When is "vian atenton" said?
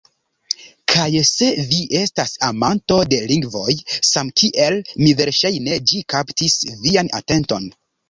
6.85-7.75